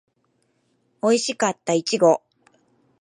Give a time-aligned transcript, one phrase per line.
[1.03, 2.23] おいしかったいちご